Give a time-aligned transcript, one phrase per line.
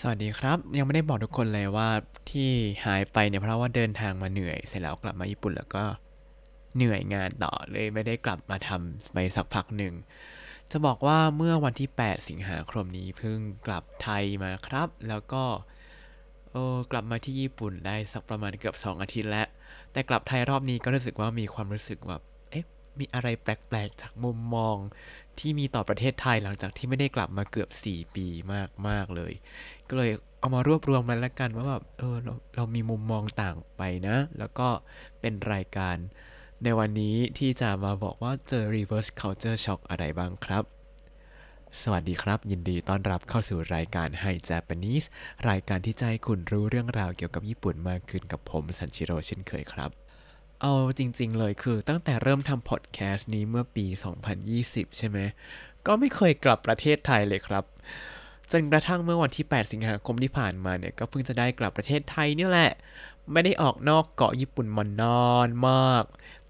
[0.00, 1.88] สวัสดีครับ ยังไม่ได้บอกทุกคนเลยว่า
[2.30, 2.50] ที่
[2.86, 5.84] หายไปเนี่ยเพราะว่าเดินทางมาเหนื่อยเสร็จแล้วกลับมาญี่ปุ่นแล้วก็
[6.76, 9.94] เหนื่อยงานต่อเลยไม่ได้กลับมาทำไปสักพักหนึ่ง
[10.70, 15.42] จะบอกว่าเมื่อวันที่ 8 สิงหาคมนี้เพิ่งกลับไทยมาครับ แล้วก็
[16.52, 19.46] เออกลับมาที่ญี่ปุ่นได้สักประมาณเกือบ 2 อาทิตย์แล้ว
[19.92, 22.64] แต่กลับไทยรอบนี้ก็รู้สึกว่ามีความรู้สึกแบบเอ๊ะ
[22.98, 24.76] มีอะไรแปลกๆจากมุมมอง
[25.40, 28.26] ที่มีต่อประเทศไทยหลังจากที่ไม่ได้กลับมาเกือบ 4 ปี
[28.88, 29.32] มาก ๆ เลย
[29.88, 34.68] ก็เลยเอามารวบรวมมันแล้วกันว่าแบบเออเราเรามีมุมมองต่างไปนะ แล้วก็
[35.20, 35.96] เป็นรายการ
[36.64, 40.64] ในวันนี้ที่จะมาบอกว่าเจอ reverse culture shock อะไรบ้างครับ
[41.82, 45.06] สวัสดีครับ ยินดีต้อนรับเข้าสู่รายการ Hi Japanese
[45.48, 49.90] รายการที่จะให้คุณรู้เรื่องราวเกี่ยวกับญี่ปุ่นมากขึ้นกับผมซันชิโร่เช่นเคยครับ
[50.60, 53.86] เอาจริง ๆ เลยคือตั้งแต่เริ่มทำพอดแคสต์นี้เมื่อปี
[54.42, 55.18] 2020 ใช่ไหม
[55.86, 57.64] ก็ไม่เคยกลับประเทศไทยเลยครับ
[58.52, 62.72] จนกระทั่งเมื่อวันที่ 8 สิงหาคมที่ผ่านมาเนี่ย ก็เพิ่งจะได้กลับประเทศไทยนี่แหละ
[63.32, 66.04] ไม่ได้ออกนอกเกาะญี่ปุ่นมานานมาก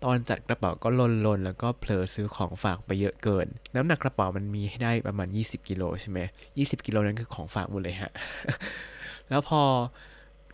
[0.05, 0.89] ตอนจัดกระเป๋าก็
[1.27, 6.19] ลนๆแล้วก็เผลอซื้อของฝากไปเยอะเกิน น้ำหนักกระเป๋ามันมีให้ได้ประมาณ 20 กิโลใช่ไหม
[6.55, 8.13] 20 กิโลนั้นคือของฝากหมดเลยฮะ
[9.29, 9.63] แล้วพอ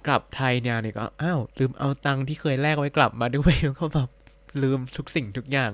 [0.06, 4.08] กลับไทยเนี่ยเนี่ยก็อ้าวลืมเอาตังค์ที่เคยแลกไว้กลับมาด้วยแล้วก็แบบ
[4.62, 5.72] ลืมทุกสิ่งทุกอย่าง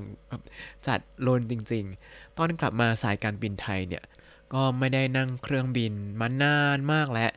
[0.87, 4.05] จัดลนจริง ๆ ตอนกลับมาสายการบินไทยเนี่ย
[4.55, 7.31] ก็ไม่ได้นั่งเครื่องบินมานานมากแล้ว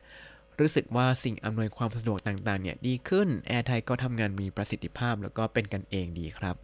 [0.59, 6.56] รู้สึกว่าสิ่งอำนวยความสะดวกต่างๆเนี่ยดีขึ้นแอร์ไทยก็ทำงานมีประสิทธิภาพแล้วก็เป็นกันเองดีครับ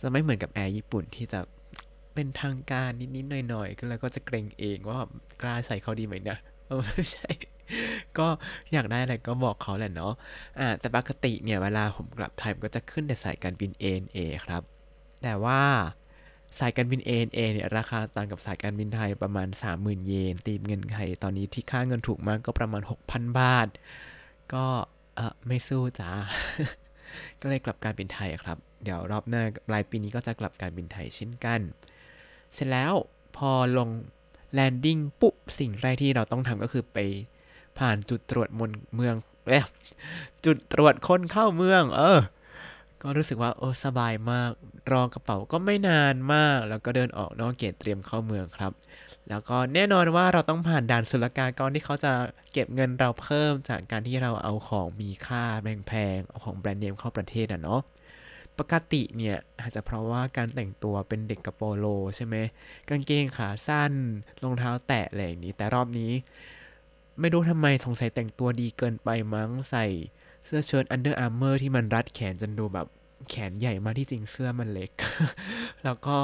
[0.00, 1.40] จะไม่เหมือนกับแอร์ญี่ปุ่นที่จะ
[2.14, 4.98] เป็นทางการนิดๆหน่อยๆก็แล้วก็จะเกรงเองว่า
[5.42, 6.38] กล้าใส่เขาดีไหมนะ
[6.86, 7.28] ไม่ใช่
[8.18, 8.26] ก็
[8.72, 10.12] อยากได้อะไรก็บอกเขาแหละเนาะ
[10.58, 14.62] อ่าแต่ปกติเนี่ยเวลาผมกลับไทยผมก็จะขึ้นแต่สายการบิน ANA ครับ
[15.22, 15.62] แต่ว่า
[16.58, 23.68] สายการบิน ANA เนี่ยราคาต่างกับสายการบินไทยประมาณ 30,000 เยน ตีเป็นเงินไทยตอนนี้ที่ค่าเงินถูกมากก็ประมาณ 6,000 บาท
[24.54, 24.64] ก็
[25.16, 26.10] เออไม่สู้จ้า
[27.40, 31.60] ก็เลยกลับการบินไทยครับ เดี๋ยวรอบหน้าปลายปีนี้ก็จะกลับการบินไทยเช่นกัน
[32.54, 32.92] เสร็จแล้ว
[33.36, 33.88] พอลง
[34.52, 36.98] แลนดิ้งปุ๊บสิ่งแรกที่เราต้องทำก็คือไป
[37.78, 39.14] ผ่านจุดตรวจมนเมือง
[39.48, 39.64] เอ๊ะ
[40.44, 42.20] จุดตรวจคนเข้าเมือง เออ
[43.02, 44.50] ก็รู้สึกว่าโอ้สบายมาก
[44.92, 48.72] รอกระเป๋าก็ไม่นานมาก แล้วก็เดินออกนอกเกตเตรียมเข้าเมืองครับ
[49.28, 52.12] แล้วก็แน่นอนว่าเราต้องผ่านด่านศุลกากรที่เขาจะ
[52.52, 57.80] เก็บเงินเราเพิ่มจากการที่เราเอาของมีค่าแพงๆเอาของแบรนด์เนมเข้าประเทศอะเนาะ
[58.58, 61.86] ปกติเนี่ยอาจจะเพราะว่าการแต่งตัวเป็นเด็กกะโปโล
[62.16, 62.36] ใช่ไหม
[62.88, 63.92] กางเกงขาสั้น
[64.42, 66.12] รองเท้าแตะอะไรอย่างนี้ แต่รอบนี้
[67.20, 69.86] ไม่รู้ทำไมสงสัยแต่งตัวดีเกินไปมั้งใส่
[70.44, 72.86] เสื้อเชิ้ต Under Armour ที่มันรัดแขนจนดูแบบ
[73.30, 74.90] แขนใหญ่มากที่จริงเสื้อมันเล็ก
[75.84, 76.16] แล้วก็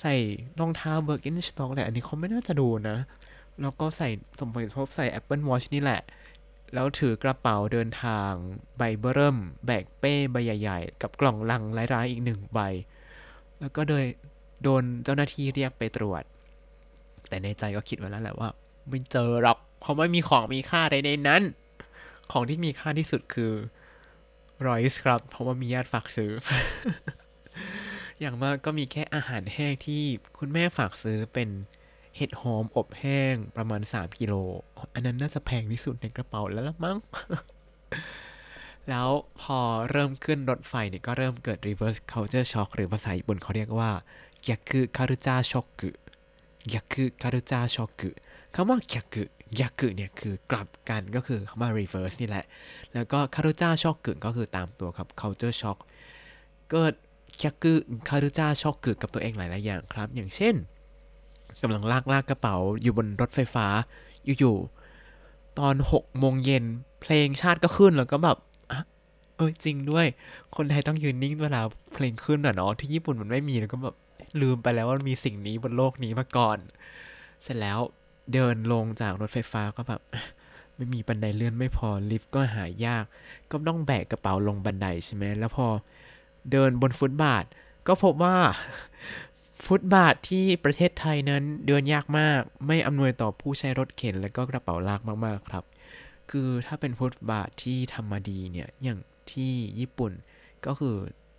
[0.00, 0.14] ใส่
[0.60, 2.96] รองเท้า Birkenstock แหละอันนี้เขาไม่น่าจะดูนะ
[3.60, 4.08] แล้วก็ใส่
[4.40, 6.00] สมผลทบใส่ Apple Watch นี่แหละ
[6.74, 8.30] แล้วถือกระเป๋าเดินทาง
[8.78, 11.62] ใบเบอร์เริ่ม แบกเป้ใบใหญ่ๆ กับกล่องลัง
[11.94, 12.60] ร้ายๆอีกหนึ่งใบ
[13.60, 14.04] แล้วก็โดย
[14.62, 16.22] โดนเจ้าหน้าที่เรียกไปตรวจ
[17.28, 18.48] แต่ในใจก็คิดไว้แล้วแหละว่า
[18.88, 21.42] ไม่เจอหรอก เพราะไม่มีของมีค่าใดในนั้น
[22.32, 23.52] ของที่มีค่าที่สุดคือ
[24.66, 26.32] รอยส์ครับ เพราะว่ามีญาติฝากซื้อ
[28.20, 30.02] อย่างมากก็มีแค่อาหารแห้งที่
[30.38, 31.48] คุณแม่ฝากซื้อเป็น
[32.16, 34.34] เห็ดหอมอบแห้งประมาณ 3 กิโล
[34.94, 36.98] อันนั้นน่าจะแพงที่สุดในกระเป๋าแล้วละมั้ง
[38.88, 39.08] แล้ว
[39.40, 39.58] พอ
[39.90, 43.90] เริ่มขึ้นรถไฟเนี่ยก็เริ่มเกิด reverse culture shock หรือภาษาญี่ปุ่นเขาเรียกว่า
[44.46, 45.68] g y a k u culture shock
[46.70, 48.00] g y a k u culture shock
[48.54, 49.35] คำว่า g y a k u g y
[49.66, 52.44] a k u เนี่ยคือกลับกันก็คือคำว่า reverse นี่แหละ
[52.94, 55.78] แล้วก็ culture shock ก็คือตามตัวครับ culture shock
[56.70, 56.94] เกิด
[57.40, 57.72] g y a k u
[58.08, 60.54] culture shock กับตัวเองหลายๆอย่างครับ อย่างเช่น
[61.62, 63.66] กำลังลากลากกระเป๋าอยู่บนรถไฟฟ้า
[64.26, 66.64] อยู่ๆตอน6โมงเย็น
[67.00, 68.38] เพลงชาติก็ขึ้นแล้วก็แบบ
[68.70, 68.72] อ
[69.36, 70.06] เออจริงด้วย
[70.56, 71.60] คนไทยต้องยืนนิ่งเวลา
[71.94, 73.96] เพลงขึ้นอะเนาะที่ญี่ปุ่นมันไม่มีแล้วก็แบบ
[74.40, 76.58] ลืมไปแล้วว่ามีสิ่งนี้บนโลกนี้มาก่อน
[77.42, 77.78] เสร็จแล้ว
[78.32, 80.00] เดินลงจากรถไฟฟ้าก็แบบ
[80.76, 83.04] ไม่มีบันไดเลื่อนไม่พอลิฟต์ก็หายาก
[83.50, 85.66] ก็ต้องแบกกระเป๋าลงบันไดใช่ไหมแล้วพอ
[86.50, 87.44] เดินบนฟุตบาท
[87.86, 88.36] ก็พบว่า
[89.66, 95.64] ฟุตบาทที่ประเทศไทยนั้นเดินยากมาก ไม่อำนวยต่อผู้ใช้รถเข็น และก็กระเป๋าลากมากๆครับ
[96.30, 98.98] คือถ้าเป็นฟุตบาทที่ทำมาดีเนี่ยอย่าง
[99.32, 100.12] ที่ญี่ปุ่น
[100.66, 100.94] ก็คือ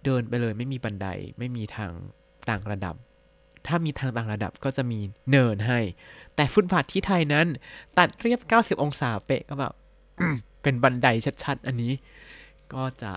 [0.06, 1.07] เดินไปเลยไม่มีบันได
[1.40, 1.92] ไม่มีทาง
[2.50, 2.95] ต่างระดับ
[3.68, 5.00] ถ้ามีทางต่างระดับก็จะมี
[5.30, 5.80] เนินให้
[6.36, 7.48] แต่ฟุตบาทที่ไทยนั้น
[7.98, 9.74] ตัดเรียบ 90 องศาเป๊ะก็แบบ
[10.62, 11.08] เป็นบันได
[11.44, 11.94] ชัดๆ อันนี้
[12.74, 13.12] ก็จะ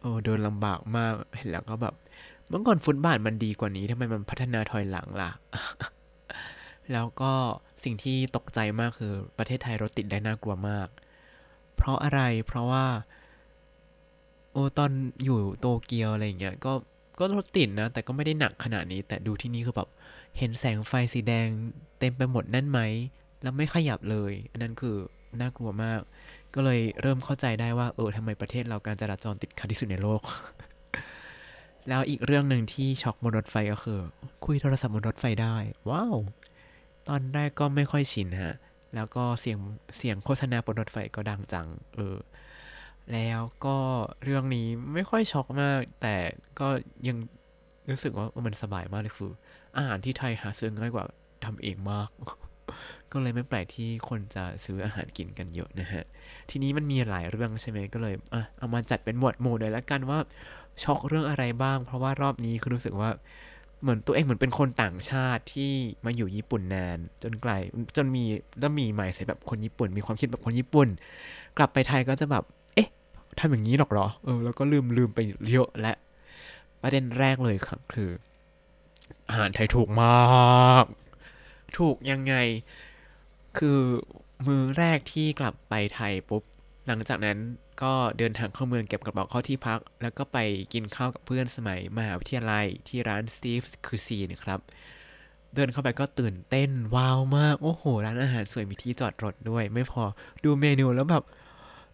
[0.00, 1.94] โอ้เดินลำบากมากเห็นแล้วก็แบบ
[2.48, 5.30] เมื่อก่อนฟุตบาทมันดีกว่านี้ทำไมมันพัฒนาถอยหลังล่ะ
[6.92, 7.32] แล้วก็
[7.84, 10.88] สิ่งที่ตกใจมากคือประเทศไทยรถติดได้น่ากลัวมาก
[11.76, 12.86] เพราะอะไรเพราะว่า
[14.52, 14.90] โอ้ตอน
[15.24, 16.72] อยู่โตเกียวอะไรอย่างเงี้ยก็
[17.22, 19.88] ก็รถติดนะ แต่ก็ไม่ได้หนักขนาดนี้ แต่ดูที่นี่คือแบบ
[20.38, 21.48] เห็นแสงไฟสีแดง
[21.98, 22.80] เต็มไปหมดนั่นไหม
[23.42, 24.96] แล้วไม่ขยับเลย อันนั้นคือ
[25.40, 26.00] น่ากลัวมาก
[26.54, 30.22] ก็เลยเริ่มเข้าใจได้ว่า เออทำไมประเทศเราการจราจรติดขัดที่สุดในโลก
[31.88, 33.98] แล้วอีกเรื่องหนึ่งที่ช็อกบนรถไฟก็คือ
[34.44, 35.56] คุยโทรศัพท์บนรถไฟได้
[35.90, 36.16] ว้าว
[37.08, 38.54] ตอนแรกก็ไม่ค่อยชินฮะ
[38.94, 39.58] แล้วก็เสียง
[39.96, 42.16] เสียงโฆษณาบนรถไฟก็ดังจัง เออ
[43.12, 43.76] แล้วก็
[44.24, 46.16] เรื่องนี้ไม่ค่อยช็อกมาก แต่
[46.60, 46.68] ก็
[47.08, 47.16] ยัง
[47.90, 49.30] รู้สึกว่ามันสบายมากเลยคือ
[49.76, 51.04] อาหารที่ไทยหาซื้อง่ายกว่า
[51.44, 52.08] ทำเองมาก
[53.12, 56.04] ก็เลยไม่แปลกที่คนจะซื้ออาหารกินกันเยอะนะฮะ
[56.50, 60.18] ทีนี้มันมีหลายเรื่องใช่ไหมก็เลยอะเอามาจัดเป็นหมวดหมู่เลยล้วกันว่า
[60.82, 63.10] ช็อกเรื่องอะไรบ้าง เพราะว่ารอบนี้คือรู้สึกว่า
[63.82, 65.72] เหมือนตัวเองเหมือนเป็นคนต่างชาติที่
[66.04, 67.62] มาอยู่ญี่ปุ่นนาน จนกลาย
[67.96, 68.24] จนมี
[68.60, 70.88] แล้วมีใหม่ใส่แบบคนญี่ปุ่น มีความคิดแบบคนญี่ปุ่น
[71.56, 72.44] กลับไปไทยก็จะแบบ
[73.38, 75.18] ทำอย่างนี้หรอกเหรอ เออ แล้วก็ลืมลืมไป
[75.50, 75.92] เยอะและ
[76.82, 78.10] ประเด็นแรกเลยครับคือ
[79.28, 80.84] อาหารไทยถูกมาก
[81.78, 82.34] ถูกยังไง
[83.58, 83.80] คือ
[84.46, 86.42] มือแรกที่กลับไปไทยปุ๊บ
[86.86, 87.38] หลังจากนั้น
[87.82, 90.38] ก็เดินทางเข้าเมืองเก็บกระเป๋าเข้าที่พัก แล้วก็ไป
[90.72, 94.60] กินข้าวกับเพื่อนสมัยมหาวิทยาลัยที่ร้าน Steve's Cuisine ครับ
[95.54, 100.02] เดินเข้าไปก็ตื่นเต้นว้าวมาก โอ้โห ร้านอาหารสวยมีที่จอดรถด้วย ไม่พอ
[100.44, 101.24] ดูเมนูแล้วแบบ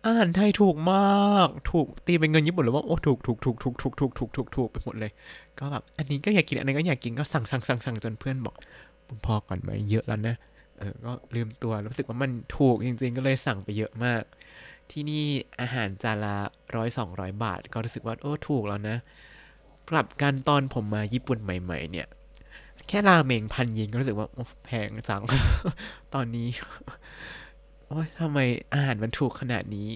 [0.08, 5.10] อาหารไทยถูกมาก ถูกตีเป็นเงินญี่ปุ่นหรือว่าโอ้ถูกถูกถูกถูกถูกถูกถูกถูกถูกไปหมดเลย
[5.58, 8.56] ก็แบบอันนี้ก็อยากกินอันนี้ก็อยากกินก็สั่งสั่งสั่งสั่งจนเพื่อนบอก
[9.24, 10.34] พอก่อนไหมเยอะแล้วนะ
[10.78, 14.22] เออก็ลืมตัวรู้สึกว่ามันถูกจริง ๆ ก็เลยสั่งไปเยอะมาก
[14.90, 15.24] ที่นี่
[15.60, 16.36] อาหารจานละ
[16.76, 18.96] ร้อยสองร้อยบาท ก็รู้สึกว่าโอ้ถูกแล้วนะ
[19.90, 22.06] กลับกันตอนผมมาญี่ปุ่นใหม่ ๆ เนี่ย
[22.88, 24.28] แค่ราเมงพันเยนก็รู้สึกว่า
[24.64, 25.22] แพงจัง
[26.14, 26.48] ตอนนี้
[27.88, 28.38] โอ้ยทำไม
[28.74, 29.88] อาหารมันถูกขนาดนี้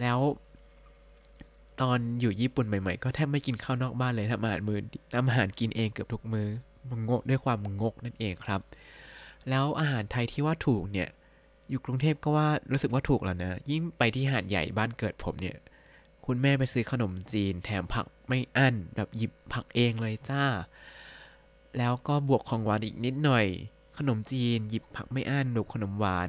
[0.00, 0.18] แล้ว
[1.80, 4.80] ตอนอยู่ญี่ปุ่นใหม่ ๆ ก็แทบไม่กินข้าวนอกบ้านเลยทำอาหารมือ
[5.14, 6.48] ทำอาหารกินเองเกือบทุกมือ
[6.90, 8.60] มันงกด้วยความงกนั่นเองครับ
[9.48, 11.08] แล้วอาหารไทยที่ว่าถูกเนี่ย
[11.68, 15.56] อยู่กรุงเทพก็ว่ารู้สึกว่าถูกแล้วนะ ยิ่งไปที่หาดใหญ่บ้านเกิดผมเนี่ย
[16.26, 20.44] คุณแม่ไปซื้อขนมจีน แถมผักไม่อั้นแบบหยิบผักเองเลยจ้า
[21.78, 23.46] แล้วก็บวกของหวานอีกนิดหน่อย
[23.98, 26.28] ขนมจีน หยิบผักไม่อั้นหนุกขนมหวาน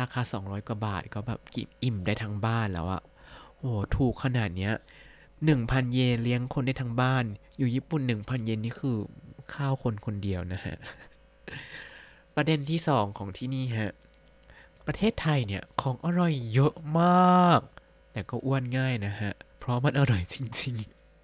[0.00, 3.02] ราคา 200 กว่าบาทก็แบบกินอิ่มได้ทั้งบ้านแล้วอะ
[3.56, 4.72] โอ้โหถูกขนาดเนี้ย
[5.44, 7.24] หนึ่งพันเยนเลี้ยงคนได้ทั้งบ้าน
[7.58, 8.96] อยู่ญี่ปุ่นหนึ่งพันเยนนี่คือ
[9.54, 10.76] ข้าวคนคนเดียวนะฮะ
[12.34, 13.92] ประเด็นที่สองของที่นี่ฮะ
[14.86, 17.60] ประเทศไทยเนี่ยของอร่อยเยอะมาก
[18.12, 20.74] แต่ก็อ้วนง่ายนะฮะ เพราะมันอร่อยจริง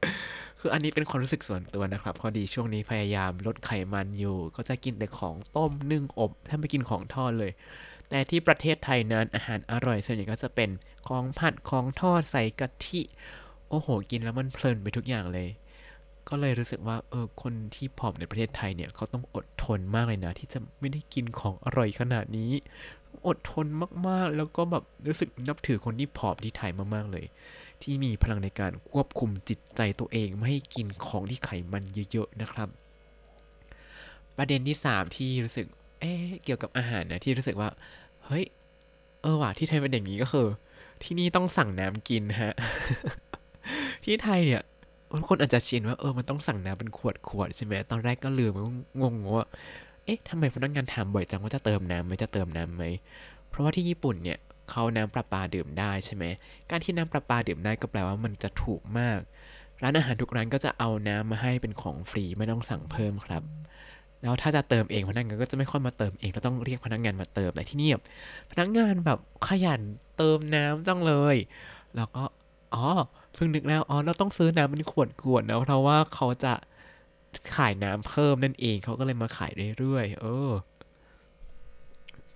[0.05, 7.53] ๆ คืออันนี้เป็นความรู้สึกส่วนตัวนะครับ พอดีช่วงนี้พยายามลดไขมันอยู่ ก็จะกินแต่ของต้มนึ่งอบแทบไม่กินของทอดเลย
[8.11, 10.71] แต่ที่ประเทศไทยนั้นอาหารอร่อยส่วนใหญ่ก็จะเป็น
[11.09, 13.01] ของผัดของทอดใส่กะทิ
[13.69, 15.49] โอ้โห กินแล้วมันเพลินไปทุกอย่างเลย
[16.29, 22.53] ก็เลยรู้สึกว่าเออคนที่ผอมในประเทศไทยเนี่ยเขาต้องอดทนมากเลยนะ ที่จะไม่ได้กินของอร่อยขนาดนี้
[23.27, 23.67] อดทน
[24.09, 27.25] มากๆ แล้วก็แบบรู้สึกนับถือคนที่ผอมที่ไทยมากๆเลย
[27.83, 31.83] ที่มีพลังในการควบคุมจิตใจตัวเองไม่ให้กินของที่ไขมัน
[32.13, 32.69] เยอะๆนะครับ
[34.37, 35.67] ประเด็นที่ 3 ที่รู้สึก
[36.01, 36.13] เอ๊
[36.45, 37.69] เกี่ยวกับอาหารนะที่รู้สึกว่า
[38.31, 38.47] เฮ้ย
[39.23, 40.47] เออว่ะที่ไทยเป็นอย่างนี้ก็คือ
[41.03, 42.55] ที่นี่ต้องสั่งน้ำกินฮะ
[44.05, 44.63] ที่ไทยเนี่ย
[45.29, 48.53] คนอาจจะชินว่าเออมันต้องสั่งน้ำเป็นขวดขวดใช่ไหมตอนแรกก็ลืม
[49.01, 49.47] งงว่า
[50.05, 52.85] เอ๊ะทำไมพนักงานถามบ่อยจังว่าจะเติมน้ำไหมจะเติมน้ำไหม
[53.49, 54.39] เพราะว่าที่ญี่ปุ่นเนี่ย
[54.71, 56.25] เขาน้ำประปาดื่มได้ใช่ไหม
[56.71, 59.19] การที่น้ำประปาดื่มได้ก็แปลว่ามันจะถูกมาก
[59.83, 63.43] ร้านอาหารทุกร้านก็จะเอาน้ำมาให้เป็นของฟรีไม่ต้องสั่งเพิ่มครับ
[64.23, 68.05] แล้วถ้าจะเติมเองพนักงานก็จะไม่ค่อยมาเติมเองเราต้องเรียกพนักงานมาเติมแต่ที่นี่แบบ
[68.51, 69.81] พนักงานแบบขยัน
[70.17, 71.37] เติมน้ำจังเลย
[71.97, 72.23] แล้วก็
[72.75, 72.87] อ๋อ
[73.35, 76.53] เพิ่งนึกแล้วอ๋อเราต้องซื้อน้ำเป็นขวดขวดนะเพราะว่าเขาจะ
[77.55, 80.51] ขายน้ำเพิ่มนั่นเองเขาก็เลยมาขายเรื่อยๆเออ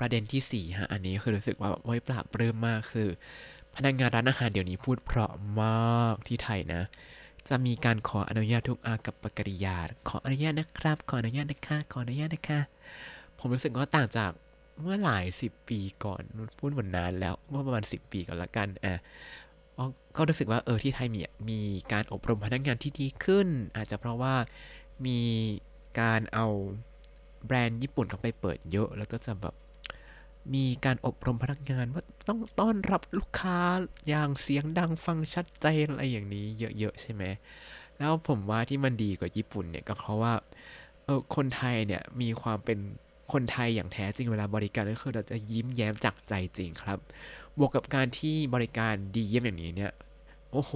[0.00, 3.08] ประเด็นที่สี่ฮะ อันนี้คือรู้สึกว่าไว้ปราบปลื้มมากคือ
[3.76, 6.82] พนักงานร้านอาหารเดี๋ยวนี้พูดเพราะมากที่ไทยนะ
[7.48, 9.76] จะมีการขออนุญาตทุกอากับปกริยา
[10.08, 12.60] ขออนุญาตนะครับ ขออนุญาตนะคะขออนุญาตนะคะ
[13.38, 14.30] ผมรู้สึกว่าต่างจาก
[14.80, 16.22] เมื่อหลายสิบปีก่อน
[16.58, 18.94] พูดเหมือนนานแล้วเมื่อประมาณสิบปีก่อนละกันอะ
[20.16, 21.20] ก็รู้สึกว่าเออที่ไทยมี
[21.50, 21.60] มี
[21.92, 24.34] การอบรมพนักงานที่ดีขึ้น อาจจะเพราะว่า
[25.06, 25.20] มี
[26.00, 26.46] การเอา
[27.46, 29.54] แบรนด์ญี่ปุ่นเข้าไปเปิดเยอะ แล้วก็จะแบบ
[30.54, 33.58] มีการอบรมพนักงานว่าต้องต้อนรับลูกค้า
[34.08, 36.46] อย่างเสียงดังฟังชัดเจนอะไรอย่างนี้
[36.78, 37.22] เยอะๆใช่ไหม
[37.98, 40.32] แล้วผมว่าที่มันดีกว่าญี่ปุ่นเนี่ยก็เพราะว่า
[41.04, 42.78] เออคนไทยเนี่ยมีความเป็น
[43.32, 46.98] คนไทยอย่างแท้จริงเวลาบริการก็คือเราจะยิ้มแย้มจากใจจริงครับ
[47.58, 49.92] บวกกับการที่บริการดีเยี่ยมอย่างนี้เนี่ย
[50.52, 50.72] โอ้โห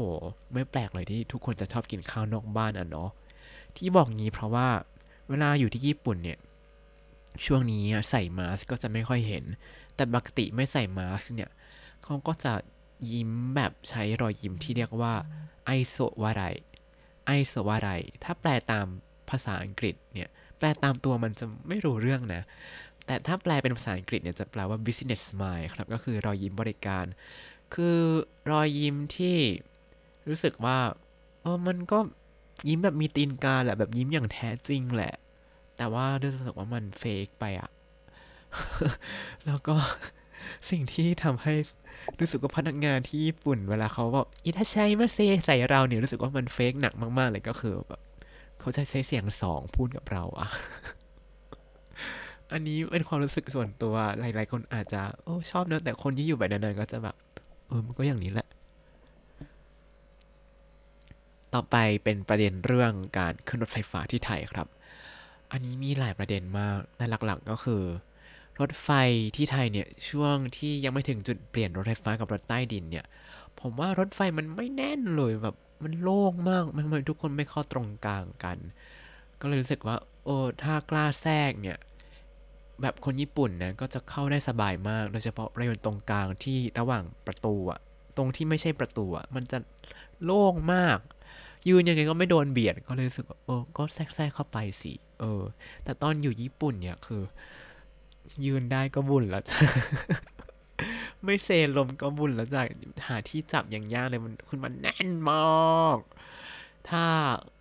[0.52, 3.10] ไม่แปลกเลยที่ทุกคนจะชอบกินข้าวนอกบ้านอะเนาะ
[3.76, 4.68] ที่บอกงี้เพราะว่า
[5.28, 6.38] เวลาอยู่ที่ญี่ปุ่นเนี่ย
[7.47, 9.45] ช่วงนี้ใส่มาสก์ก็จะไม่ค่อยเห็น
[9.95, 11.50] แต่ปกติไม่ใส่มาสก์เนี่ย
[12.02, 12.54] เขาก็จะ
[13.12, 15.14] ยิ้มแบบใช้รอยยิ้มที่เรียกว่า
[15.64, 16.42] ไอโซวาไร
[17.26, 17.88] ไอโซวาไร
[18.25, 18.87] ถ้าแปลตาม
[19.30, 20.28] ภาษาอังกฤษเนี่ย
[20.59, 22.42] แปลตามตัวมันจะไม่รู้เรื่องนะ
[23.07, 27.04] แต่ถ้าแปลเป็นภาษาอังกฤษเนี่ยจะแปลว่า business smile ครับ ก็คือรอยยิ้มบริการ
[27.75, 27.99] คือ
[28.50, 29.37] รอยยิ้มที่
[30.28, 30.78] รู้สึกว่า
[31.42, 31.99] เออมันก็
[32.68, 35.14] ยิ้มแบบมีตีนกาแหละแบบยิ้มอย่างแท้จริงแหละ
[35.78, 37.70] แต่ว่ารู้สึกว่ามันเฟกไปอะ
[39.47, 39.75] แล้วก็
[40.70, 41.54] สิ่งที่ทำให้
[42.20, 48.00] รู้สึกว่าพนักงานที่ญี่ปุ่น เวลาเขาบอกอิทาชัยมาเซใส่เราเนี่ยรู้สึกว่ามันเฟกหนักมากๆเลยก็คือแบบ
[48.61, 50.49] เขาจะใช้เสียงสองพูดกับเราอะ
[52.52, 57.16] อันนี้เป็นความรู้สึกส่วนตัวหลาย ๆ คนอาจจะโอ้ชอบนะแต่คนที่อยู่แบบนั้นๆก็จะแบบ
[57.68, 58.49] เออมันก็อย่างนี้แหละ
[61.54, 64.66] ต่อไปเป็นประเด็นเรื่องการขึ้นรถไฟฟ้าที่ไทยครับ
[65.52, 67.83] อันนี้มีหลายประเด็นมากแต่หลักๆก็คือ
[68.61, 68.90] รถไฟ
[69.37, 73.05] ที่ไทยเนี่ยช่วงที่ยังไม่ถึงจุดเปลี่ยนรถไฟฟ้ากับรถใต้ดินเนี่ย
[73.61, 78.59] ผมว่ารถไฟมันไม่แน่นเลยแบบมันโล่งมากมันทำไมทุกคนไม่เข้าตรงกลางกัน
[79.40, 81.78] ก็เลยรู้สึกว่าโอ้ถ้ากล้าแทรกเนี่ย
[82.83, 87.81] แบบคนญี่ปุ่นนะก็จะเข้าได้สบายมาก โดยเฉพาะบริเวณตรงกลางที่ระหว่างประตูอะ
[88.17, 89.59] ตรงที่ไม่ใช่ประตูอะมันจะ
[90.25, 90.99] โล่งมาก
[91.68, 95.42] ยืนยังไงก็ไม่โดนเบียดก็เลยรู้สึกว่าเออก็แทรกแทรกเข้าไปสิเออ
[95.84, 97.22] แต่ตอนอยู่ญี่ปุ่นเนี่ยคือ
[98.44, 99.58] ยืนได้ก็บุญแล้วจ้ะ
[101.24, 102.62] ไม่เซลมก็บุญแล้วจ้ะ
[103.06, 105.98] หาที่จับอย่างยากเลยมันคุณมันแน่นมาก
[106.88, 107.04] ถ้า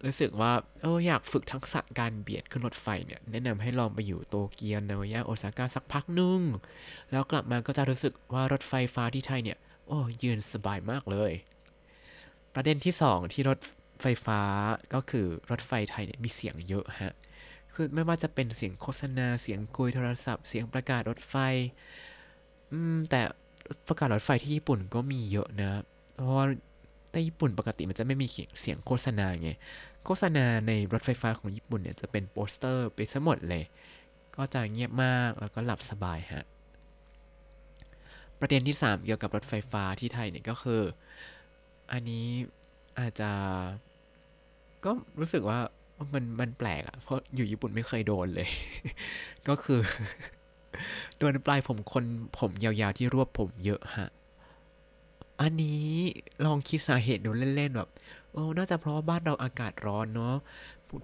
[0.05, 0.51] รู้สึกว่า
[0.81, 6.41] เอออยากฝึกทักษะการเบียดขึ้นรถไฟเนี่ย แนะนำให้ลองไปอยู่โตเกียวนาโย่าโอซาก้าสักพักนึง
[7.11, 11.31] แล้วกลับมาก็จะรู้สึกว่ารถไฟฟ้าที่ไทยเนี่ย โอ้ยืนสบายมากเลย
[12.53, 13.57] ประเด็นที่สองที่รถ
[14.01, 14.41] ไฟฟ้า
[14.93, 17.13] ก็คือรถไฟไทยเนี่ยมีเสียงเยอะฮะ
[17.73, 21.35] คือไม่ว่าจะเป็นเสียงโฆษณา เสียงคุยโทรศัพท์ เสียงประกาศรถไฟ
[22.71, 23.21] อืม แต่
[23.87, 25.71] ประกาศรถไฟที่ญี่ปุ่นก็มีเยอะนะ
[26.15, 26.45] เพราะว่า
[27.11, 28.27] ในญี่ปุ่นปกติมันจะไม่มี
[28.61, 29.49] เสียงโฆษณาไง
[30.05, 33.63] โฆษณาในรถไฟฟ้าของญี่ปุ่นเนี่ยจะเป็นโปสเตอร์ไปซะหมดเลย
[34.35, 36.45] ก็จะเงียบมากแล้วก็หลับสบายฮะ
[38.39, 40.81] ประเด็นที่ 3 เกี่ยวกับรถไฟฟ้าที่ไทยเนี่ยก็คือ
[41.91, 42.27] อันนี้
[42.99, 43.31] อาจจะ
[44.85, 45.59] ก็รู้สึกว่า
[46.13, 48.49] มันมันแปลกอะเพราะอยู่ญี่ปุ่นไม่เคยโดนเลย
[49.47, 49.79] ก็คือ
[51.17, 52.05] โดนปลายผมคน
[52.39, 54.09] ผมยาวๆที่รวบผมเยอะฮะ
[55.41, 55.85] อันนี้
[56.45, 57.89] ลองคิดสาเหตุดูเล่นๆแบบ
[58.31, 60.35] โอ้น่าจะเพราะว่าบ้านเราอากาศร้อนเนาะ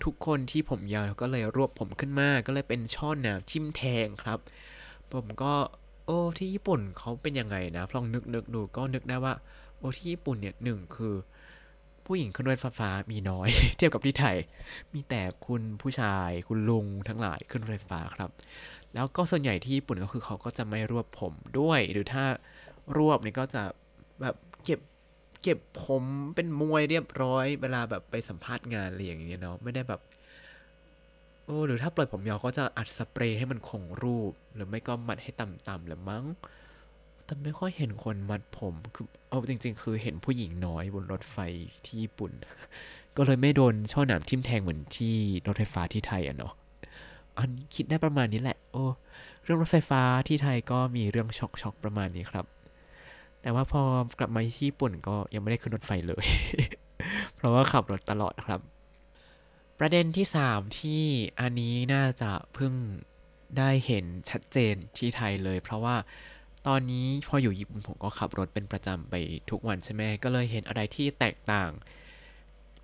[0.06, 4.40] ทุกคนที่ผมยาวก็เลยรวบผมขึ้นมา ก็เลยเป็นช่อหนามทิ่มแทงครับ
[5.14, 5.54] ผมก็
[6.06, 9.34] โอ้ที่ญี่ปุ่นเขาเป็นยังไงนะลองนึกนึกดูก็นึกได้ว่า
[9.78, 11.14] โอ้ที่ญี่ปุ่นเนี่ยหนึ่งคือ
[12.06, 14.38] ผู้หญิงขึ้นรถไฟฟ้ามีน้อย เทียบกับที่ไทย
[14.94, 18.30] มีแต่คุณผู้ชาย คุณลุงทั้งหลายขึ้นรถไฟฟ้าครับ
[18.94, 22.24] แล้วก็ส่วนใหญ่ที่ญี่ปุ่นก็คือเขาก็จะไม่รวบผมด้วย หรือถ้า
[22.98, 23.64] รวบเนี่ยก็จะ
[24.22, 24.80] แบบเก็บ
[25.42, 26.04] เก็บผม
[26.36, 30.02] เป็นมวยเรียบร้อย เวลาแบบไปสัมภาษณ์งานอะไรอย่างเงี้ยเนาะไม่ได้แบบ
[31.46, 36.26] โอ้หรือถ้าปล่อยผมยาวก็จะอัดสเปรย์ให้มันคงรูป หรือไม่ก็มัดให้ต่ำๆหรือมั้ง
[37.26, 41.38] แต่ไม่ค่อยเห็นคนมัดผมคือเอาจริง ๆ คือเห็นผู้หญิงน้อยบนรถไฟ
[41.86, 42.32] ที่ญี่ปุ่น
[43.18, 45.16] ก็เลยไม่โดนช่อหนามทิ่มแทงเหมือนที่
[45.48, 46.54] รถไฟฟ้าที่ไทยอะเนาะ
[47.38, 48.86] อันคิดได้ประมาณนี้แหละ โอ้
[49.44, 52.46] เรื่องรถไฟฟ้าที่ไทยก็มีเรื่องช็อกช็อกประมาณนี้ครับ
[53.42, 53.82] แต่ว่าพอ
[54.20, 56.26] กลับมาที่ญี่ปุ่นก็ยังไม่ได้ขึ้นรถไฟเลย
[57.36, 58.62] เพราะว่าขับรถตลอดครับ
[59.80, 61.04] ประเด็นที่ 3 ที่
[61.40, 62.74] อันนี้น่าจะเพิ่ง
[63.58, 65.96] ได้เห็นชัดเจนที่ไทยเลย เพราะว่า
[66.68, 69.14] ตอนนี้พออยู่ญี่ปุ่นผมก็ขับรถเป็นประจำไป
[69.50, 71.72] ทุกวันใช่ไหมก็เลยเห็นอะไรที่แตกต่าง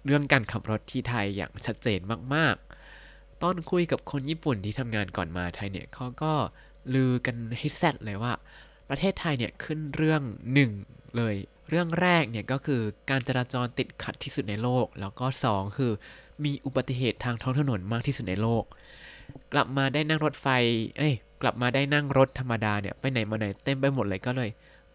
[0.06, 2.00] เรื่องการขับรถที่ไทยอย่างชัดเจน
[2.36, 6.34] มากๆ ตอนคุยกับคนญี่ปุ่นที่ทำงานก่อนมาไทยเนี่ยเขาก็
[6.94, 8.34] ลือกันให้แซดเลยว่า
[8.90, 10.22] ประเทศไทยเนี่ยขึ้นเรื่อง
[10.54, 10.72] หนึ่ง
[11.18, 11.36] เลย
[11.70, 15.92] เรื่องแรกเนี่ยก็คือการจราจรติดขัดที่สุดในโลก แล้วก็ 2 คือ
[16.46, 18.64] มีอุบัติเหตุทางท้องถนนมากที่สุดในโลก
[19.54, 20.48] กลับมาได้นั่งรถไฟ
[20.98, 24.50] เอ้ย กลับมาได้นั่งรถธรรมดาเนี่ยไปไหนมาไหนเต็มไปหมดเลยก็เลย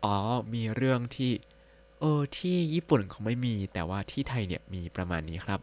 [0.05, 0.17] อ๋อ
[0.55, 1.33] มีเรื่องที่
[2.01, 5.61] เออ ที่ญี่ปุ่นเขาไม่มี แต่ว่าที่ไทยเนี่ยมีประมาณนี้ครับ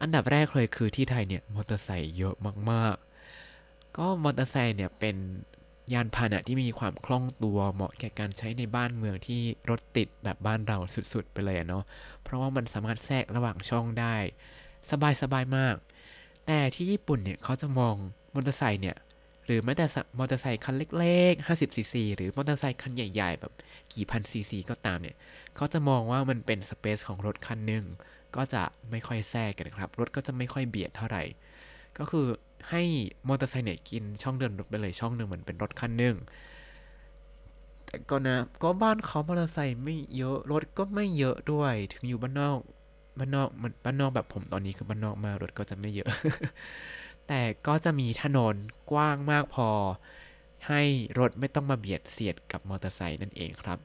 [0.00, 2.34] อันดับแรกเลยคือที่ไทยเนี่ยมอเตอร์ไซค์เยอะ
[2.70, 5.16] มากๆ ก็มอเตอร์ไซค์เนี่ยเป็น
[5.92, 9.40] ยานพาหนะที่มีความคล่องตัวเหมาะแก่การใช้ในบ้านเมืองที่
[9.70, 10.78] รถติดแบบบ้านเรา
[11.12, 11.84] สุดๆ ไปเลยอะเนาะ
[12.22, 14.14] เพราะว่ามันสามารถแทรกระหว่างช่องได้
[15.22, 15.76] สบายๆมาก
[16.46, 17.94] แต่ที่ญี่ปุ่นเนี่ยเขาจะมอง
[18.34, 18.96] มอเตอร์ไซค์เนี่ย
[19.48, 19.86] หรือแม้แต่
[20.18, 23.52] มอเตอร์ไซค์คันเล็กๆ 50ซีซีหรือมอเตอร์ไซค์คันใหญ่ๆ แบบ
[23.92, 25.16] กี่พันซีซีก็ตามเนี่ย
[25.56, 27.84] เขาจะมองว่ามันเป็นสเปซของรถคันหนึ่ง
[28.36, 31.22] ก็จะไม่ค่อยแทรกกันครับ รถก็จะไม่ค่อยเบียดเท่าไหร่
[31.98, 32.26] ก็คือ
[32.70, 32.82] ให้
[33.28, 36.16] มอเตอร์ไซค์เนี่ยกินช่องเดินรถไปเลยช่องหนึ่งเหมือนเป็นรถคันหนึ่ง
[37.86, 42.58] แต่ก็นะก็บ้านเขามอเตอร์ไซค์ไม่เยอะรถก็ไม่เยอะด้วย ถึงอยู่บ้านนอก
[43.18, 46.08] บ้านนอกมันบ้านนอกแบบผมตอนนี้คือบ้านนอกมากรถก็จะไม่เยอะ
[47.28, 48.54] แต่ก็จะมีถนน
[48.90, 49.70] กว้างมากพอ
[50.68, 50.82] ให้
[51.18, 53.78] รถไม่ต้องมาเบียดเสียดกับมอเตอร์ไซค์นั่นเองครับ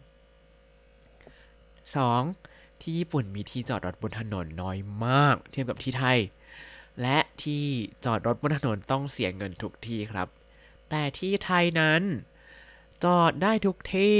[1.97, 2.81] 2.
[2.81, 6.19] ที่ญี่ปุ่นมีที่จอดรถบนถนนน้อยมาก เทียบกับที่ไทย
[7.01, 7.63] และที่
[8.05, 10.27] จอดรถบนถนนต้องเสียเงินทุกที่ครับ
[10.89, 12.01] แต่ที่ไทยนั้น
[13.03, 14.17] จอดได้ทุกที่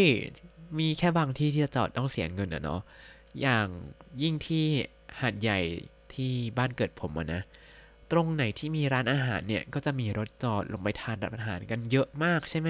[0.80, 2.82] มีแค่บางที่ที่จะจอดต้องเสียเงินอะเนาะ
[3.42, 3.68] อย่าง
[4.22, 4.66] ยิ่งที่
[5.20, 5.60] หาดใหญ่
[6.14, 7.42] ที่บ้านเกิดผมอะนะ
[8.12, 12.70] ตรงไหนที่มีร้านอาหารเนี่ยก็จะมีรถจอดลงไปทานร้านอาหารกันเยอะมากใช่ไหม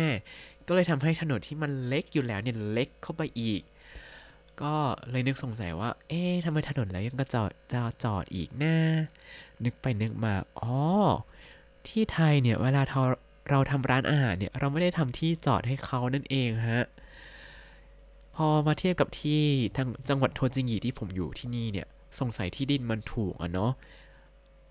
[0.68, 3.62] ก็เลยทำให้ถนนที่มันเล็กอยู่แล้วเนี่ยเล็กเข้าไปอีก
[4.62, 4.76] ก็
[5.12, 8.76] เลยนึกสงสัยว่า เอ๊ะทำไมถนนแล้วยังก็จอดจะจอดอีกนะ
[9.64, 10.78] นึกไปนึกมาอ๋อ
[11.88, 13.02] ที่ไทยเนี่ยเวลาเรา
[13.50, 16.86] เราทำร้านอาหารเนี่ยเราไม่ได้ทำที่จอดให้เขานั่นเองฮะ
[18.36, 19.42] พอมาเทียบกับที่
[19.76, 21.88] ทางจังหวัดโทจิงิที่ผมอยู่ที่นี่เนี่ย
[22.20, 23.72] สงสัยที่ดินมันถูกอะเนาะ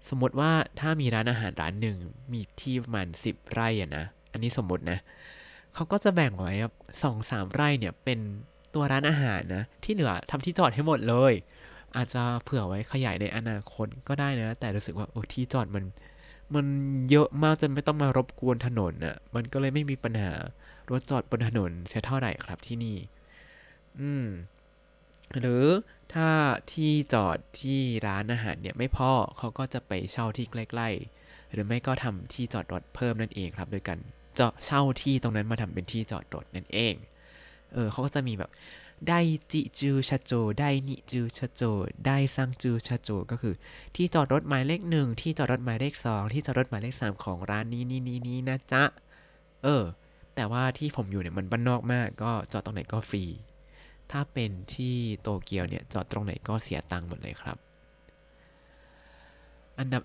[0.08, 1.96] สมมติว่าถ้ามีร้านอาหารร้านหนึ่ง
[2.32, 4.98] มีที่ประมาณสิบไร่อะนะ อันนี้สมมตินะ
[5.74, 6.52] เขาก็จะแบ่งไว้
[7.02, 8.18] สองสามไร่เนี่ยเป็น
[8.74, 11.32] ตัวร้านอาหารนะ ที่เหลือทำที่จอดให้หมดเลย
[11.96, 15.84] อาจจะเผื่อไว้ขยายในอนาคตก็ได้นะ แต่รู้สึกว่าโอ้ที่จอดมัน
[16.54, 16.66] มัน
[17.10, 20.32] เยอะมากจนไม่ต้องมารบกวนถนนน่ะมันก็เลยไม่มีปัญหา
[20.90, 22.96] รถจอดบนถนนเสียเท่าไหร่ครับที่นี่
[24.00, 24.26] อืม
[25.40, 25.64] หรือ
[26.14, 26.30] ถ้า
[26.72, 33.98] ที่จอดที่ร้านอาหารเนี่ยไม่พอเขาก็จะไปเช่าที่ใกล้ๆ หรือไม่ก็ทำที่จอดรถเพิ่มนั่นเองครับ โดยการ
[34.34, 36.94] เจาะเช่าที่ตรงนั้นมาทำเป็นที่จอดรถนั่นเอง
[37.72, 38.50] เออเขาก็จะมีแบบ
[39.08, 39.12] ได
[39.52, 41.62] จิจูชาโจ ไดนิจูชาโจ
[42.04, 43.54] ไดซังจูชาโจ ก็คือ
[43.96, 48.84] ที่จอดรถหมายเลขหนึ่งที่จอดรถหมายเลขสองที่จอดรถหมายเลขสามของร้านนี้นี้นี้นี้นะจ๊ะ
[49.62, 49.84] เออ
[50.34, 53.24] แต่ว่าที่ผมอยู่เนี่ยมันบ้านนอกมาก ก็จอดตรงไหนก็ฟรี
[54.12, 57.56] ถ้าเป็นที่โตเกียวเนี่ยจอดตรงไหนก็เสียตังค์หมดเลยครับ
[59.78, 60.04] อันดับ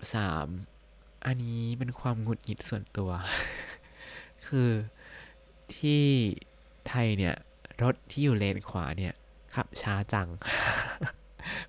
[0.62, 3.10] 3 อันนี้เป็นความหงุดหงิดส่วนตัว
[4.46, 4.70] คือ
[5.76, 6.04] ที่
[6.88, 7.34] ไทยเนี่ย
[7.82, 9.14] รถที่อยู่เลนขวาเนี่ย
[9.54, 10.28] ขับช้าจัง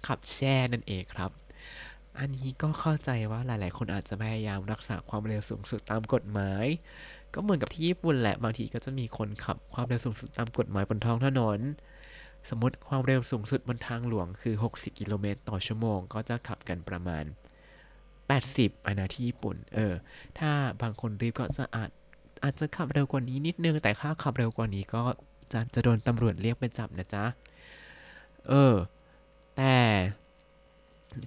[0.07, 1.31] ขับแช่นั่นเองครับ
[2.19, 6.65] อันนี้ก็เข้าใจว่าหลาย ๆ คนอาจจะพยายามรักษาความเร็วสูงสุดตามกฎหมาย
[7.33, 11.59] ก็เหมือนกับที่ญี่ปุ่นแหละ บางทีก็จะมีคนขับความเร็วสูงสุดตามกฎหมายบนท้องถนน
[12.49, 17.23] สมมติความเร็วสูงสุดบนทางหลวงคือ 60 กิโลเมตรต่อชั่วโมง ก็จะขับกันประมาณ
[18.05, 19.93] 80อันนะที่ญี่ปุ่น เออ
[20.39, 21.89] ถ้าบางคนรีบก็จะอาจ
[22.43, 25.01] อาจจะขับเร็วกว่านี้นิดนึง แต่ถ้าขับเร็วกว่านี้ก็
[25.51, 27.23] จะจะโดนตำรวจเรียกไปจับนะจ๊ะ
[28.47, 28.75] เออ
[29.57, 29.75] แต่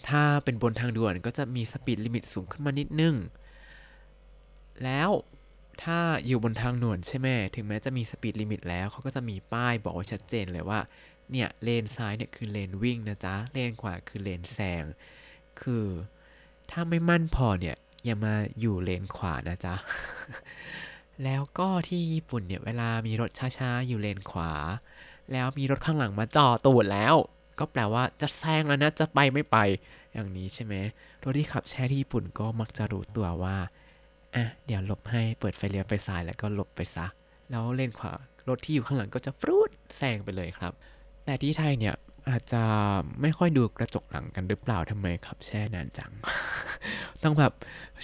[0.08, 3.14] ถ้าเป็นบนทางด่วนก็จะมีสปีดลิมิตสูงขึ้นมานิดนึง
[4.84, 5.10] แล้ว
[5.82, 10.80] ถ้าอยู่บนทางด่วนใช่ไหมถึงแม้จะมี speed limit แล้วเขาก็จะมีป้ายบอกไว้ชัดเจนเลยว่า
[11.30, 14.84] เนี่ยเลนซ้ายเนี่ยคือเลนวิ่งนะจ๊ะ เลนขวาคือเลนแซง
[15.60, 15.86] คือ
[16.70, 19.74] ถ้าไม่มั่นพอเนี่ยอย่ามาอยู่เลนขวานะจ๊ะ
[21.24, 24.52] แล้วก็ที่ญี่ปุ่นเนี่ยเวลามีรถช้าๆ อยู่เลนขวา
[25.32, 27.14] แล้วมีรถข้างหลังมาจ่อตูดแล้ว
[27.58, 29.56] ก็แปลว่าจะแซงแล้วนะ จะไปไม่ไป
[30.12, 30.74] อย่างนี้ใช่ไหม
[31.24, 33.56] รถที่ขับแช่ที่ญี่ปุ่นก็มักจะรู้ตัวว่า
[34.34, 37.06] อะเดี๋ยวหลบให้เปิดไฟเลี้ยวไปซ้ายแล้วก็หลบไปซะ
[37.50, 38.12] แล้วเลนขวา
[38.48, 40.72] รถที่อยู่ข้างหลังก็จะฟรุดแซงไปเลยครับ
[41.24, 41.94] แต่ที่ไทยเนี่ย
[42.30, 42.62] อาจจะ
[43.22, 46.12] ไม่ค่อยดูกระจกหลังกันหรือเปล่าทำไมขับแช่นานจัง
[47.22, 47.52] ต้องแบบ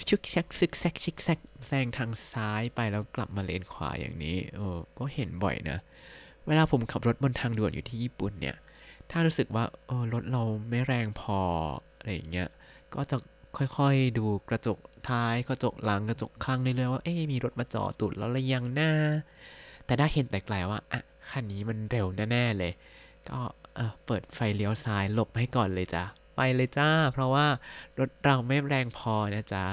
[0.08, 5.78] ชึกแซกซึกแซกชิกแซกแซงทางซ้ายไปแล้วกลับมาเลนขวาอย่างนี้เออก็เห็นบ่อยนะ
[6.46, 8.56] เวลาผมขับรถบนทางด่วนอยู่ที่ญี่ปุ่นเนี่ย
[9.10, 11.38] ถ้ารู้สึกว่าเออรถเราไม่แรงพอ
[11.96, 12.48] อะไรอย่างเงี้ย
[12.94, 13.16] ก็จะ
[13.56, 14.78] ค่อยๆดูกระจก
[15.10, 18.90] ท้ายกระจกหลังกระจกข้างเรื่อยๆว่า เอ๊มีรถมาจ่อตูดแล้วหรือยังน้า
[19.86, 22.72] แต่ถ้าเห็นแต่ไกลว่าอะคันนี้มันเร็วแน่ๆเลย
[23.28, 23.38] ก็
[23.76, 26.04] เออเปิดไฟเลี้ยวซ้ายหลบให้ก่อนเลยจ้ะ
[26.36, 27.46] ไปเลยจ้า เพราะว่า
[27.98, 29.64] รถเราไม่แรงพอนะจ๊ะ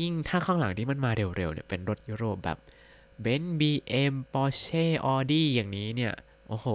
[0.00, 2.58] ยิ่งถ้าข้างหลังที่มันมาเร็วๆเนี่ยเป็นรถยุโรปแบบ
[3.20, 6.14] เบนซ์บีเอ็มปอร์เช่ออดี้อย่างนี้เนี่ย
[6.48, 6.68] โอ้โห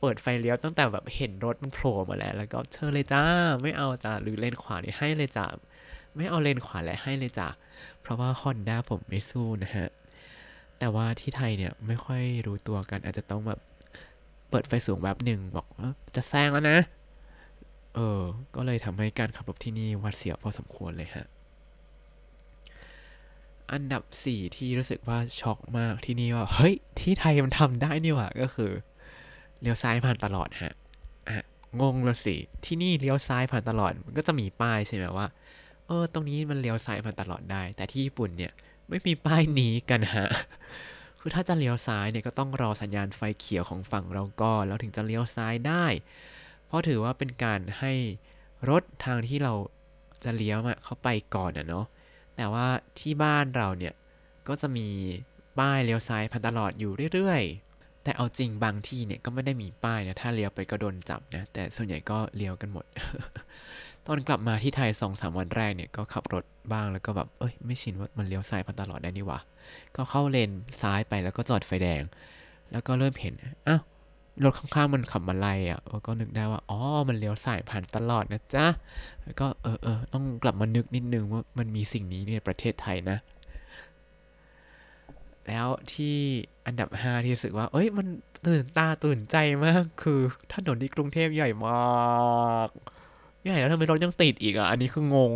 [0.00, 3.22] เปิดไฟเลี้ยวตั้งแต่แบบเห็นรถมันโผล่มาแล้ว แล้วก็เชิญเลยจ้า
[3.62, 5.46] ไม่เอาจ้าหรือเลนขวานี่ให้เลยจ้า
[6.16, 7.48] ไม่เอาเลนขวาและให้เลยจ้ะ
[8.00, 9.88] เพราะว่าฮอนด้าผมไม่สู้นะฮะ
[10.78, 13.60] แต่ว่าที่ไทยเนี่ยไม่ค่อยรู้ตัวกันอาจจะต้องแบบ
[14.50, 16.78] เปิดไฟสูงแบบหนึ่งบอกว่าจะแซงแล้วนะ
[17.94, 18.20] เออ
[18.54, 21.26] ก็เลยทำให้การขับรถที่นี่วัดเสียวพอสมควรเลยฮะ
[23.72, 28.70] อันดับ 4 ที่รู้สึกว่าช็อกมากที่นี่ว่า เฮ้ย ที่ไทยมันทำได้นี่หว่าก็คือ
[29.60, 30.72] เลี้ยวซ้ายผ่านตลอดฮะ
[31.28, 31.44] อะ
[31.80, 35.26] งงแล้วสิ ที่นี่เลี้ยวซ้ายผ่านตลอด มันก็จะมีป้ายใช่ไหมว่า
[35.90, 38.52] เออ ตรงนี้มันเลี้ยวซ้ายผ่าตลอดได้ แต่ที่ญี่ปุ่นเนี่ย
[38.88, 40.28] ไม่มีป้ายนี้กันฮะ
[41.20, 45.86] คือถ้าจะเลี้ยวซ้ายเนี่ยก็ต้องรอสัญญาณไฟเขียวของฝั่งเราก่อนแล้วถึงจะเลี้ยวซ้ายได้
[46.66, 47.92] เพราะถือว่าเป็นการให้
[48.70, 49.54] รถทางที่เรา
[50.24, 51.86] จะเลี้ยวอะเข้าไปก่อนอะเนาะ
[52.36, 52.66] แต่ว่า
[52.98, 53.94] ที่บ้านเราเนี่ย
[54.48, 54.88] ก็จะมี
[55.58, 62.84] ป้ายเลี้ยวซ้ายผ่านตลอดอยู่เรื่อยๆ แต่เอาจริงบางที่เนี่ยก็ไม่ได้มีป้ายนะถ้าเลี้ยวไปก็โดนจับนะ แต่ส่วนใหญ่ก็เลี้ยวกันหมด
[64.06, 69.38] ตอนกลับมาที่ไทยสองสามวันแรกเนี่ยก็ขับรถบ้างแล้วก็แบบเอ้ยไม่ชินว่ามันเลี้ยวซ้ายผ่านตลอดได้นี่หว่า
[69.96, 70.50] ก็เข้าเลน
[70.82, 72.02] ซ้ายไปแล้วก็จอดไฟแดง
[72.72, 73.34] แล้วก็เริ่มเห็น
[73.68, 73.82] อ้าว
[74.44, 78.66] รถข้างๆมันขับมาไล่อะก็นึกได้ว่าอ๋อมันเลี้ยวซ้ายผ่านตลอดนะจ๊ะ
[79.24, 83.18] แล้วก็เออเออต้องกลับมานึกนิดนึงว่ามันมีสิ่งนี้ในประเทศไทยนะ
[85.48, 86.16] แล้วที่
[86.66, 88.06] อันดับ 5 ที่รู้สึกว่า เอ้ยมัน
[88.46, 90.20] ตื่นตาตื่นใจมากคือ
[90.54, 92.70] ถนนที่กรุงเทพใหญ่มาก
[93.44, 95.32] ใหญ่แล้วทำไมรถยังติดอีกอะ อันนี้คืองง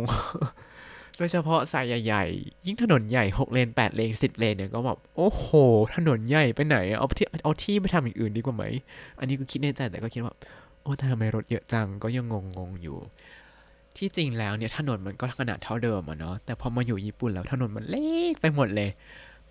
[1.17, 5.47] โดยเฉพาะสายใหญ่ๆ ยิ่งถนนใหญ่6เลน8เลน10เลนเนี่ยก็แบบโอ้โห
[5.95, 8.63] ถนนใหญ่ไปไหน เอาที่เอาที่ไปทำอย่างอื่นดีกว่าไหม
[9.19, 10.33] อันนี้ก็คิดในใจแต่ก็คิดว่า
[10.81, 12.25] โอ้ทำไมรถเยอะจังก็ยัง
[12.57, 12.97] งงๆอยู่
[13.97, 18.89] ที่จริงแล้วเนี่ยถนนมันก็ขนาดเท่าเดิมอะเนาะแต่พอมาอยู่ญี่ปุ่นแล้วถนนมันเล็กไปหมดเลย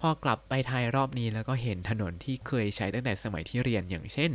[0.01, 4.31] พอกลับไปไทยรอบนี้แล้วก็เห็นถนนที่เคยใช้ตั้งแต่สมัยที่เรียนอย่างเช่น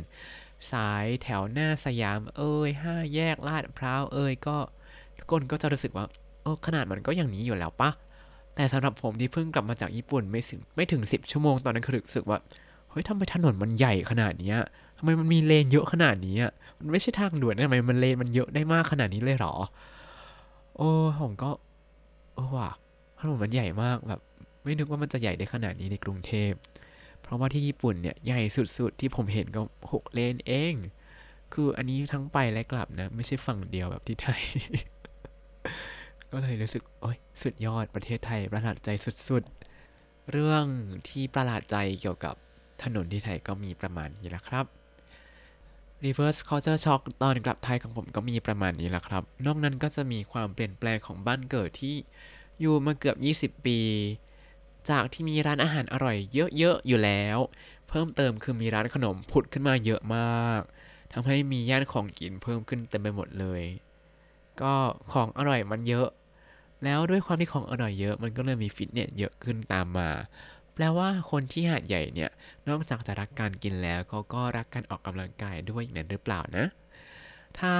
[0.72, 4.58] สายแถวหน้าสยามเอ่ยห้าแยกลาดพร้าวเอ่ยก็
[5.18, 6.06] ทุกคนก็จะรู้สึกว่า
[6.44, 7.90] เออขนาดมันก็อย่างนี้อยู่แล้วปะ
[8.56, 12.38] แต่สำหรับผมที่เพิ่งกลับมาจากญี่ปุ่นไม่ถึงไม่ถึงสิบชั่วโมงตอนนั้นคือรู้สึกว่า
[12.90, 14.56] เฮ้ยทำไมถนนมันใหญ่ขนาดนี้
[14.98, 16.38] ทำไมมันมีเลนเยอะขนาดนี้
[16.80, 19.54] มันไม่ใช่ทางด่วนนะทำไมมันเลนมันเยอะได้มากขนาดนี้เลยหรอ
[20.78, 20.90] โอ้
[21.22, 21.50] ผมก็
[22.36, 22.70] เออว่ะ
[23.20, 24.22] ถนนมันใหญ่มากแบบ
[24.64, 26.52] ไม่นึกว่ามันจะใหญ่ได้ขนาดนี้ในกรุงเทพ
[27.30, 28.42] ราะว่าที่ญี่ปุ่นเนี่ยใหญ่
[28.78, 29.62] สุดๆ ที่ผมเห็นก็
[29.92, 30.74] หกเลนเอง
[31.54, 34.42] คืออันนี้ทั้งไปและกลับนะ ไม่ใช่ฝั่งเดียวแบบที่ไทย
[36.32, 38.90] ก็เลยรู้สึก โอ้ยสุดยอดประเทศไทยประหลาดใจ
[39.30, 40.66] สุดๆ เรื่อง
[41.10, 42.36] ที่ประหลาดใจเกี่ยวกับ
[42.84, 44.66] ถนนที่ไทยก็มีประมาณนี้แหละครับ
[46.06, 51.96] Reverse Culture Shock ตอนกลับไทยของผมก็มีประมาณนี้แหละครับ นอกนั้นก็จะมีความเปลี่ยนแปลงของบ้านเกิดที่
[52.60, 53.80] อยู่มาเกือบ 20 ปี
[54.90, 56.18] จากที่มีร้านอาหารอร่อย
[56.58, 57.38] เยอะๆอยู่แล้ว
[57.90, 60.62] เพิ่มเติมคือมีร้านขนมผุดขึ้นมาเยอะมาก
[61.14, 63.62] ทำให้มีย่านของกินเพิ่มขึ้นเต็มไปหมดเลย
[64.62, 64.74] ก็
[65.12, 66.08] ของอร่อยมันเยอะ
[66.84, 70.10] แล้วด้วยความที่ของอร่อยเยอะ มันก็เลยมีฟิตเนสเยอะขึ้นตามมา
[70.74, 72.32] แปลว่าคนที่หาดใหญ่เนี่ย
[72.70, 76.66] นอกจากจะรักการกินแล้วเขาก็รักการออกกำลังกายด้วยอย่างนั้นหรือเปล่านะ
[77.60, 77.74] ถ้า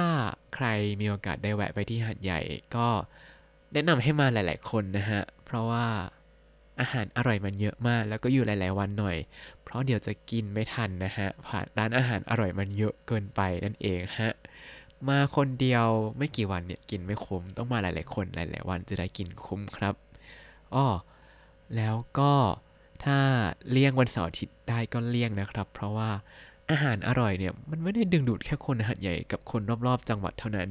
[0.54, 0.66] ใคร
[1.00, 2.40] มีโอกาสได้แวะไปที่หาดใหญ่
[2.76, 2.86] ก็
[3.72, 5.86] แนะนำให้มาหลาย ๆ คนนะฮะ เพราะว่า
[6.80, 9.16] อาหารอร่อยมันเยอะมาก แล้วก็อยู่หลาย ๆ วันหน่อย
[9.62, 14.30] เพราะเดี๋ยวจะกินไม่ทันนะฮะผ่านร้านอาหารอร่อยมันเยอะเกินไปนั่นเองฮะ
[15.08, 15.86] มาคนเดียว
[16.18, 19.94] ไม่กี่วันเนี่ยกินไม่คุ้มต้องมาหลาย ๆ คนหลาย ๆ วันจะได้กินคุ้มครับ
[20.74, 20.86] อ้อ
[21.76, 22.32] แล้วก็
[23.04, 23.18] ถ้า
[23.70, 26.10] เลี่ยงวันเสาร์อาทิตย์ได้ก็เลี่ยงนะครับ เพราะว่า
[26.70, 30.68] อาหารอร่อยเนี่ยมันไม่ได้ดึงดูดแค่คนหัดใหญ่กับคนรอบ ๆ จังหวัดเท่านั้น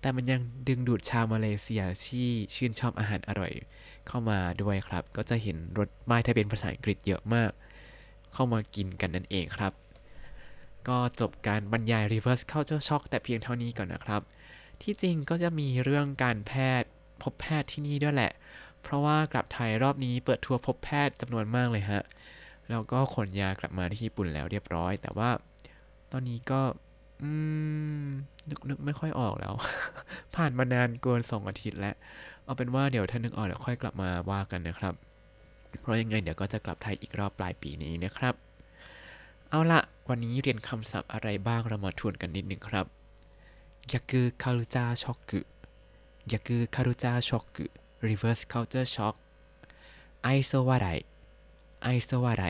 [0.00, 3.52] แต่มันยังดึงดูดชาวมาเลเซียที่ชื่นชอบอาหารอร่อย
[4.08, 7.50] เข้ามาด้วยครับ ก็จะเห็นรถป้ายทะเบียนภาษาอังกฤษเยอะมาก
[8.32, 9.72] เข้ามากินกันนั่นเองครับ
[10.88, 14.22] ก็จบการบรรยาย reverse culture shock แต่เพียงเท่านี้ก่อนนะครับ
[14.82, 16.90] ที่จริงก็จะมีเรื่องการแพทย์
[17.22, 18.32] พบแพทย์ที่นี่ด้วยแหละ
[18.82, 22.02] เพราะว่ากลับไทยรอบนี้เปิดทัวร์พบแพทย์จำนวนมากเลยฮะ
[22.70, 25.30] แล้วก็ขนยากลับมาที่ญี่ปุ่นแล้วเรียบร้อย แต่ว่า
[26.12, 26.60] ตอนนี้ก็
[27.22, 27.30] อื
[28.06, 28.08] ม
[28.48, 29.54] นึกนึกไม่ค่อยออกแล้ว
[30.36, 31.94] ผ่านมานานเกินสองอาทิตย์แล้ว
[32.44, 34.94] เอาเป็นว่าเดี๋ยวถ้านึกออกเดี๋ยวค่อยกลับมาว่ากันนะครับ
[35.80, 38.34] เพราะยังไงเดี๋ยวก็จะกลับไทยอีกรอบปลายปีนี้นะครับ
[39.50, 42.86] เอาละวันนี้เรียนคำศัพท์อะไรบ้างเรามาทวนกันนิดนึงครับ
[43.92, 47.66] 逆カルチャーショック 逆カルチャーショック
[48.06, 49.16] reverse culture shock
[50.22, 50.86] ไอโซวาไร
[51.82, 52.44] ไอโซวาไร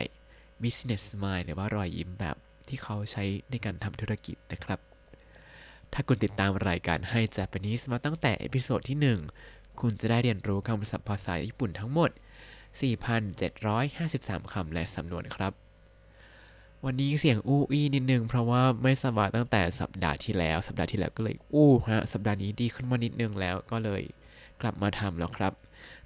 [0.61, 2.37] business smile หรือว่ารอยยิ้มแบบ
[2.69, 4.79] ที่เขาใช้ในการทำธุรกิจนะครับ
[5.93, 8.97] ถ้าคุณติดตามรายการให้ Japanese มาตั้งแต่ episode ที่
[9.43, 12.09] 1 คุณจะได้เรียนรู้คำศัพท์ภาษาญี่ปุ่นทั้งหมด
[12.91, 15.53] 4,753 คำและสำนวนครับ
[16.85, 24.01] วันนี้เสียงอู้อี้นิดนึง เพราะว่าไม่สบายตั้งแต่สัปดาห์ที่แล้ว สัปดาห์ที่แล้วก็เลยอู้ฮะ สัปดาห์นี้ดีขึ้นมานิดนึงแล้วก็เลย
[24.61, 25.53] กลับมาทำแล้วครับ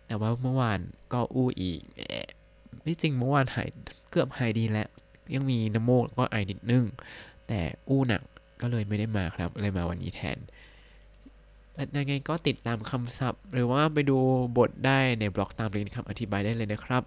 [0.06, 0.80] แต่ว่าเมื่อวาน
[1.14, 1.82] ก็อู้อีก
[2.84, 3.70] ไม่จริงเมื่อวานหาย
[4.10, 4.90] เกือบหายดีแล้ว
[5.34, 6.86] ยังมีน้ำมูกแล้วก็ไอนิดนึง
[7.48, 8.22] แต่อู้หนัก
[8.62, 10.38] ก็เลยไม่ได้มาครับเลยมาวันนี้แทน
[11.98, 14.18] ยังไงก็ติดตามคำศัพท์ หรือว่าไปดู
[14.58, 17.04] บทได้ในบล็อกตามลิงก์คำอธิบายได้เลยนะครับ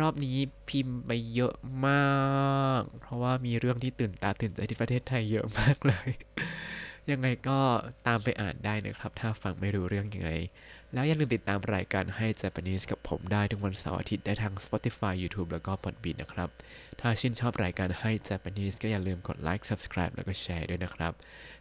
[0.00, 0.36] รอบนี้
[0.68, 1.54] พิมพ์ไปเยอะ
[1.86, 6.10] มาก เพราะว่ามีเรื่องที่ตื่นตาตื่นใจที่ประเทศไทยเยอะมากเลย
[7.10, 7.58] ยังไงก็
[8.06, 10.30] ตามไปอ่านได้นะครับ ถ้าฟังไม่รู้เรื่องยังไง
[10.94, 16.50] แล้วอย่าลืมติดตามรายการให้ Japanese กับผมได้ทุกวันเสาร์อาทิตย์ได้ทาง Spotify YouTube แล้วก็ Podbean นะครับ
[17.00, 21.12] ถ้าชื่นชอบรายการให้ Japanese ก็อย่าลืมกดไลค์ Subscribe แล้วก็แชร์ด้วยนะครับ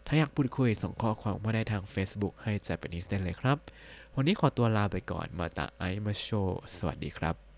[0.07, 3.57] ถ้าอยากพูดคุยส่งข้อความมาได้ทาง Facebook ให้ Japanese ได้เลยครับ
[4.15, 6.27] วันนี้ขอตัวลาไปก่อนมาตาไอมาโช
[6.77, 7.50] สวัสดีครับ